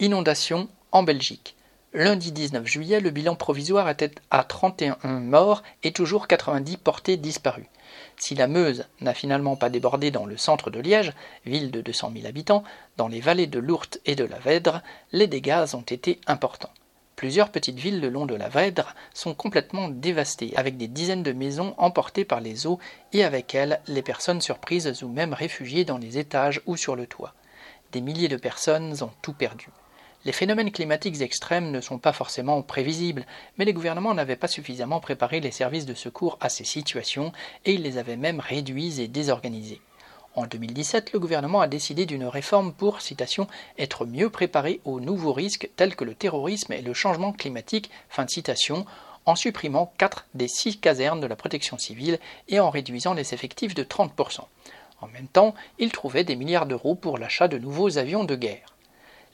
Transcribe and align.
Inondation 0.00 0.68
en 0.92 1.02
Belgique. 1.02 1.56
Lundi 1.92 2.30
19 2.30 2.64
juillet, 2.64 3.00
le 3.00 3.10
bilan 3.10 3.34
provisoire 3.34 3.88
était 3.88 4.12
à 4.30 4.44
31 4.44 4.96
morts 5.18 5.64
et 5.82 5.90
toujours 5.90 6.28
90 6.28 6.76
portés 6.76 7.16
disparus. 7.16 7.66
Si 8.16 8.36
la 8.36 8.46
Meuse 8.46 8.86
n'a 9.00 9.12
finalement 9.12 9.56
pas 9.56 9.70
débordé 9.70 10.12
dans 10.12 10.24
le 10.24 10.36
centre 10.36 10.70
de 10.70 10.78
Liège, 10.78 11.12
ville 11.46 11.72
de 11.72 11.80
200 11.80 12.12
000 12.14 12.28
habitants, 12.28 12.62
dans 12.96 13.08
les 13.08 13.18
vallées 13.18 13.48
de 13.48 13.58
l'Ourthe 13.58 13.98
et 14.06 14.14
de 14.14 14.22
la 14.22 14.38
Vèdre, 14.38 14.84
les 15.10 15.26
dégâts 15.26 15.64
ont 15.74 15.80
été 15.80 16.20
importants. 16.28 16.72
Plusieurs 17.16 17.50
petites 17.50 17.80
villes 17.80 18.00
le 18.00 18.08
long 18.08 18.26
de 18.26 18.36
la 18.36 18.48
Vèdre 18.48 18.94
sont 19.14 19.34
complètement 19.34 19.88
dévastées, 19.88 20.52
avec 20.54 20.76
des 20.76 20.86
dizaines 20.86 21.24
de 21.24 21.32
maisons 21.32 21.74
emportées 21.76 22.24
par 22.24 22.40
les 22.40 22.68
eaux 22.68 22.78
et 23.12 23.24
avec 23.24 23.52
elles 23.52 23.80
les 23.88 24.02
personnes 24.02 24.42
surprises 24.42 25.02
ou 25.02 25.08
même 25.08 25.34
réfugiées 25.34 25.84
dans 25.84 25.98
les 25.98 26.18
étages 26.18 26.60
ou 26.66 26.76
sur 26.76 26.94
le 26.94 27.08
toit. 27.08 27.34
Des 27.90 28.00
milliers 28.00 28.28
de 28.28 28.36
personnes 28.36 28.94
ont 29.02 29.10
tout 29.22 29.32
perdu. 29.32 29.66
Les 30.24 30.32
phénomènes 30.32 30.72
climatiques 30.72 31.20
extrêmes 31.20 31.70
ne 31.70 31.80
sont 31.80 31.98
pas 31.98 32.12
forcément 32.12 32.60
prévisibles, 32.62 33.24
mais 33.56 33.64
les 33.64 33.72
gouvernements 33.72 34.14
n'avaient 34.14 34.34
pas 34.34 34.48
suffisamment 34.48 34.98
préparé 34.98 35.38
les 35.38 35.52
services 35.52 35.86
de 35.86 35.94
secours 35.94 36.38
à 36.40 36.48
ces 36.48 36.64
situations 36.64 37.32
et 37.64 37.74
ils 37.74 37.82
les 37.82 37.98
avaient 37.98 38.16
même 38.16 38.40
réduits 38.40 39.00
et 39.00 39.06
désorganisés. 39.06 39.80
En 40.34 40.46
2017, 40.46 41.12
le 41.12 41.20
gouvernement 41.20 41.60
a 41.60 41.68
décidé 41.68 42.04
d'une 42.04 42.24
réforme 42.24 42.72
pour, 42.72 43.00
citation, 43.00 43.46
être 43.78 44.06
mieux 44.06 44.28
préparé 44.28 44.80
aux 44.84 45.00
nouveaux 45.00 45.32
risques 45.32 45.70
tels 45.76 45.94
que 45.94 46.04
le 46.04 46.14
terrorisme 46.14 46.72
et 46.72 46.82
le 46.82 46.94
changement 46.94 47.32
climatique, 47.32 47.90
fin 48.08 48.24
de 48.24 48.30
citation, 48.30 48.86
en 49.24 49.36
supprimant 49.36 49.92
quatre 49.98 50.26
des 50.34 50.48
six 50.48 50.78
casernes 50.78 51.20
de 51.20 51.26
la 51.26 51.36
protection 51.36 51.78
civile 51.78 52.18
et 52.48 52.60
en 52.60 52.70
réduisant 52.70 53.14
les 53.14 53.34
effectifs 53.34 53.74
de 53.74 53.84
30%. 53.84 54.40
En 55.00 55.06
même 55.08 55.28
temps, 55.28 55.54
il 55.78 55.92
trouvait 55.92 56.24
des 56.24 56.36
milliards 56.36 56.66
d'euros 56.66 56.94
pour 56.96 57.18
l'achat 57.18 57.46
de 57.46 57.58
nouveaux 57.58 57.98
avions 57.98 58.24
de 58.24 58.34
guerre. 58.34 58.74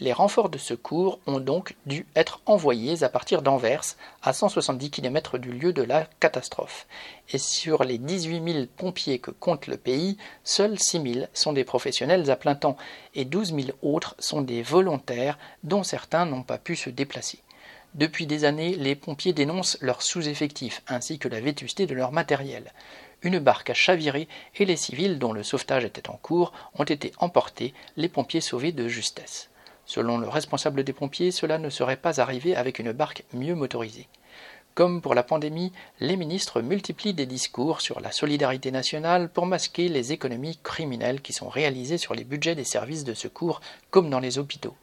Les 0.00 0.12
renforts 0.12 0.48
de 0.48 0.58
secours 0.58 1.18
ont 1.26 1.40
donc 1.40 1.74
dû 1.84 2.06
être 2.14 2.40
envoyés 2.46 3.02
à 3.02 3.08
partir 3.08 3.42
d'Anvers, 3.42 3.82
à 4.22 4.32
170 4.32 4.90
km 4.90 5.38
du 5.38 5.50
lieu 5.50 5.72
de 5.72 5.82
la 5.82 6.04
catastrophe. 6.20 6.86
Et 7.32 7.38
sur 7.38 7.82
les 7.82 7.98
18 7.98 8.52
000 8.52 8.66
pompiers 8.76 9.18
que 9.18 9.32
compte 9.32 9.66
le 9.66 9.76
pays, 9.76 10.16
seuls 10.44 10.78
6 10.78 11.14
000 11.14 11.26
sont 11.32 11.52
des 11.52 11.64
professionnels 11.64 12.30
à 12.30 12.36
plein 12.36 12.54
temps 12.54 12.76
et 13.16 13.24
12 13.24 13.54
000 13.54 13.68
autres 13.82 14.14
sont 14.20 14.40
des 14.40 14.62
volontaires 14.62 15.36
dont 15.64 15.82
certains 15.82 16.26
n'ont 16.26 16.44
pas 16.44 16.58
pu 16.58 16.76
se 16.76 16.90
déplacer. 16.90 17.40
Depuis 17.94 18.28
des 18.28 18.44
années, 18.44 18.76
les 18.76 18.94
pompiers 18.94 19.32
dénoncent 19.32 19.78
leur 19.80 20.02
sous-effectif 20.02 20.80
ainsi 20.86 21.18
que 21.18 21.26
la 21.26 21.40
vétusté 21.40 21.86
de 21.86 21.94
leur 21.94 22.12
matériel. 22.12 22.72
Une 23.22 23.40
barque 23.40 23.70
a 23.70 23.74
chaviré 23.74 24.28
et 24.54 24.64
les 24.64 24.76
civils 24.76 25.18
dont 25.18 25.32
le 25.32 25.42
sauvetage 25.42 25.84
était 25.84 26.08
en 26.08 26.16
cours 26.16 26.52
ont 26.74 26.84
été 26.84 27.10
emportés, 27.18 27.74
les 27.96 28.08
pompiers 28.08 28.40
sauvés 28.40 28.70
de 28.70 28.86
justesse. 28.86 29.50
Selon 29.88 30.18
le 30.18 30.28
responsable 30.28 30.84
des 30.84 30.92
pompiers, 30.92 31.30
cela 31.30 31.56
ne 31.56 31.70
serait 31.70 31.96
pas 31.96 32.20
arrivé 32.20 32.54
avec 32.54 32.78
une 32.78 32.92
barque 32.92 33.24
mieux 33.32 33.54
motorisée. 33.54 34.06
Comme 34.74 35.00
pour 35.00 35.14
la 35.14 35.22
pandémie, 35.22 35.72
les 35.98 36.18
ministres 36.18 36.60
multiplient 36.60 37.14
des 37.14 37.24
discours 37.24 37.80
sur 37.80 37.98
la 38.00 38.12
solidarité 38.12 38.70
nationale 38.70 39.30
pour 39.30 39.46
masquer 39.46 39.88
les 39.88 40.12
économies 40.12 40.58
criminelles 40.62 41.22
qui 41.22 41.32
sont 41.32 41.48
réalisées 41.48 41.96
sur 41.96 42.12
les 42.12 42.24
budgets 42.24 42.54
des 42.54 42.64
services 42.64 43.04
de 43.04 43.14
secours 43.14 43.62
comme 43.90 44.10
dans 44.10 44.20
les 44.20 44.38
hôpitaux. 44.38 44.76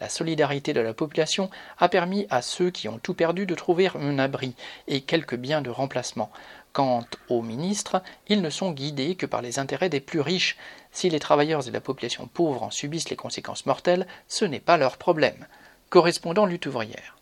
La 0.00 0.08
solidarité 0.08 0.72
de 0.72 0.80
la 0.80 0.94
population 0.94 1.48
a 1.78 1.88
permis 1.88 2.26
à 2.28 2.42
ceux 2.42 2.70
qui 2.70 2.88
ont 2.88 2.98
tout 2.98 3.14
perdu 3.14 3.46
de 3.46 3.54
trouver 3.54 3.88
un 3.94 4.18
abri 4.18 4.54
et 4.88 5.02
quelques 5.02 5.36
biens 5.36 5.62
de 5.62 5.70
remplacement, 5.70 6.32
Quant 6.72 7.04
aux 7.28 7.42
ministres, 7.42 8.02
ils 8.28 8.42
ne 8.42 8.50
sont 8.50 8.70
guidés 8.70 9.16
que 9.16 9.26
par 9.26 9.42
les 9.42 9.58
intérêts 9.58 9.88
des 9.88 10.00
plus 10.00 10.20
riches. 10.20 10.56
Si 10.92 11.10
les 11.10 11.18
travailleurs 11.18 11.66
et 11.66 11.72
la 11.72 11.80
population 11.80 12.26
pauvre 12.26 12.62
en 12.62 12.70
subissent 12.70 13.10
les 13.10 13.16
conséquences 13.16 13.66
mortelles, 13.66 14.06
ce 14.28 14.44
n'est 14.44 14.60
pas 14.60 14.76
leur 14.76 14.96
problème. 14.96 15.46
Correspondant 15.88 16.46
lutte 16.46 16.66
ouvrière. 16.66 17.16